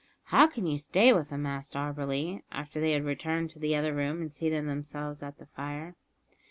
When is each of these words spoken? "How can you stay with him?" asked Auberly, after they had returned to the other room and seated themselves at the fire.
"How 0.33 0.47
can 0.47 0.65
you 0.65 0.79
stay 0.79 1.13
with 1.13 1.29
him?" 1.29 1.45
asked 1.45 1.73
Auberly, 1.75 2.41
after 2.51 2.81
they 2.81 2.93
had 2.93 3.05
returned 3.05 3.51
to 3.51 3.59
the 3.59 3.75
other 3.75 3.93
room 3.93 4.19
and 4.19 4.33
seated 4.33 4.67
themselves 4.67 5.21
at 5.21 5.37
the 5.37 5.45
fire. 5.45 5.95